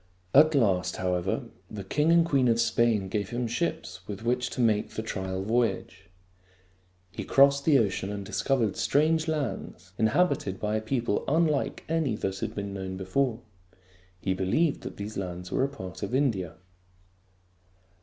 [0.33, 4.59] At last, however, the king and queen of Spain gave him ships with which to
[4.59, 6.05] make the trial voyage.
[7.11, 12.39] He crossed the ocean and discovered strange lands, inhabited by a people unlike any that
[12.39, 13.41] had been known before.
[14.19, 16.55] He believed that these lands were a part of India.